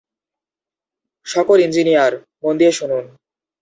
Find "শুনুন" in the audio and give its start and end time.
2.71-3.03